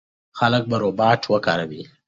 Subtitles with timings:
[0.37, 1.81] خلک به روباټ وکاروي.